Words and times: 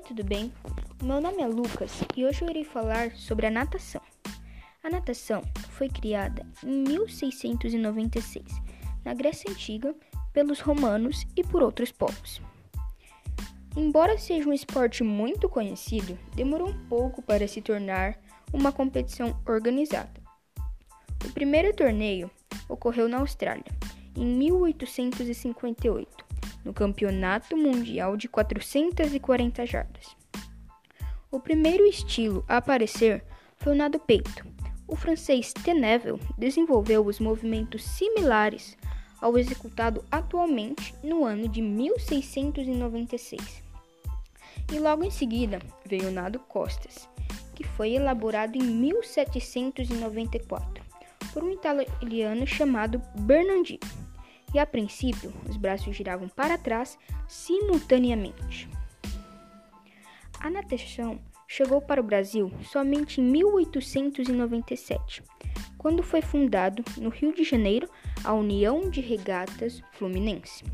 tudo 0.00 0.22
bem? 0.22 0.52
Meu 1.02 1.20
nome 1.20 1.42
é 1.42 1.46
Lucas 1.46 2.00
e 2.14 2.24
hoje 2.24 2.42
eu 2.42 2.50
irei 2.50 2.64
falar 2.64 3.12
sobre 3.12 3.46
a 3.46 3.50
natação. 3.50 4.02
A 4.82 4.90
natação 4.90 5.42
foi 5.70 5.88
criada 5.88 6.46
em 6.62 6.82
1696 6.82 8.44
na 9.04 9.14
Grécia 9.14 9.50
Antiga 9.50 9.94
pelos 10.32 10.60
romanos 10.60 11.26
e 11.34 11.42
por 11.42 11.62
outros 11.62 11.90
povos. 11.90 12.42
Embora 13.74 14.18
seja 14.18 14.48
um 14.48 14.52
esporte 14.52 15.02
muito 15.02 15.48
conhecido, 15.48 16.18
demorou 16.34 16.68
um 16.68 16.88
pouco 16.88 17.22
para 17.22 17.48
se 17.48 17.62
tornar 17.62 18.18
uma 18.52 18.72
competição 18.72 19.40
organizada. 19.46 20.20
O 21.24 21.32
primeiro 21.32 21.74
torneio 21.74 22.30
ocorreu 22.68 23.08
na 23.08 23.18
Austrália 23.18 23.64
em 24.14 24.26
1858 24.26 26.25
no 26.66 26.74
Campeonato 26.74 27.56
Mundial 27.56 28.14
de 28.16 28.28
440 28.28 29.64
jardas. 29.64 30.16
O 31.30 31.38
primeiro 31.38 31.86
estilo 31.86 32.44
a 32.48 32.56
aparecer 32.56 33.22
foi 33.56 33.72
o 33.72 33.76
nado 33.76 34.00
peito. 34.00 34.44
O 34.88 34.96
francês 34.96 35.52
Tenevel 35.52 36.18
desenvolveu 36.36 37.06
os 37.06 37.20
movimentos 37.20 37.84
similares 37.84 38.76
ao 39.20 39.38
executado 39.38 40.04
atualmente 40.10 40.92
no 41.04 41.24
ano 41.24 41.46
de 41.48 41.62
1696. 41.62 43.62
E 44.72 44.80
logo 44.80 45.04
em 45.04 45.10
seguida 45.10 45.60
veio 45.84 46.08
o 46.08 46.12
nado 46.12 46.40
costas, 46.40 47.08
que 47.54 47.62
foi 47.62 47.92
elaborado 47.92 48.56
em 48.56 48.62
1794 48.62 50.84
por 51.32 51.44
um 51.44 51.52
italiano 51.52 52.44
chamado 52.44 53.00
Bernardini 53.20 53.78
e 54.56 54.58
a 54.58 54.64
princípio 54.64 55.30
os 55.46 55.58
braços 55.58 55.94
giravam 55.94 56.30
para 56.30 56.56
trás 56.56 56.98
simultaneamente. 57.28 58.66
A 60.40 60.48
natação 60.48 61.20
chegou 61.46 61.82
para 61.82 62.00
o 62.00 62.04
Brasil 62.04 62.50
somente 62.62 63.20
em 63.20 63.24
1897, 63.24 65.22
quando 65.76 66.02
foi 66.02 66.22
fundado 66.22 66.82
no 66.96 67.10
Rio 67.10 67.34
de 67.34 67.44
Janeiro 67.44 67.86
a 68.24 68.32
União 68.32 68.88
de 68.88 69.02
Regatas 69.02 69.82
Fluminense. 69.92 70.64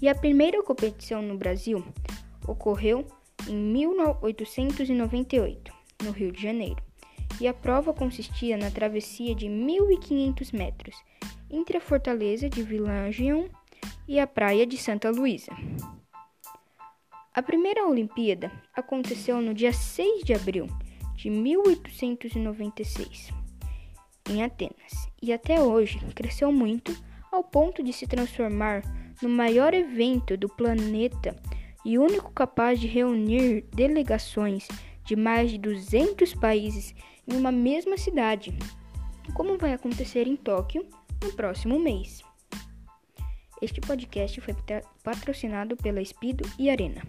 E 0.00 0.08
a 0.08 0.14
primeira 0.14 0.62
competição 0.62 1.20
no 1.20 1.36
Brasil 1.36 1.84
ocorreu 2.46 3.08
em 3.48 3.56
1898, 3.56 5.72
no 6.04 6.12
Rio 6.12 6.30
de 6.30 6.40
Janeiro. 6.40 6.80
E 7.40 7.48
a 7.48 7.54
prova 7.54 7.92
consistia 7.92 8.56
na 8.56 8.70
travessia 8.70 9.34
de 9.34 9.46
1.500 9.46 10.56
metros 10.56 10.94
entre 11.50 11.76
a 11.76 11.80
fortaleza 11.80 12.48
de 12.48 12.62
Villangion 12.62 13.48
e 14.08 14.20
a 14.20 14.26
praia 14.26 14.66
de 14.66 14.76
Santa 14.76 15.10
Luísa. 15.10 15.52
A 17.34 17.42
primeira 17.42 17.86
Olimpíada 17.86 18.50
aconteceu 18.74 19.40
no 19.40 19.52
dia 19.52 19.72
6 19.72 20.24
de 20.24 20.32
abril 20.32 20.66
de 21.14 21.30
1896, 21.30 23.30
em 24.30 24.42
Atenas, 24.42 25.08
e 25.20 25.32
até 25.32 25.60
hoje 25.60 25.98
cresceu 26.14 26.50
muito 26.50 26.96
ao 27.30 27.44
ponto 27.44 27.82
de 27.82 27.92
se 27.92 28.06
transformar 28.06 28.82
no 29.22 29.28
maior 29.28 29.74
evento 29.74 30.36
do 30.36 30.48
planeta 30.48 31.36
e 31.84 31.98
único 31.98 32.32
capaz 32.32 32.80
de 32.80 32.86
reunir 32.86 33.66
delegações 33.74 34.66
de 35.04 35.14
mais 35.14 35.50
de 35.50 35.58
200 35.58 36.34
países 36.34 36.94
em 37.26 37.36
uma 37.36 37.52
mesma 37.52 37.96
cidade, 37.96 38.56
como 39.34 39.56
vai 39.56 39.72
acontecer 39.72 40.26
em 40.26 40.36
Tóquio 40.36 40.86
no 41.22 41.32
próximo 41.32 41.78
mês. 41.78 42.22
Este 43.62 43.80
podcast 43.80 44.40
foi 44.40 44.54
patrocinado 45.02 45.76
pela 45.76 46.02
Espido 46.02 46.44
e 46.58 46.68
Arena. 46.68 47.02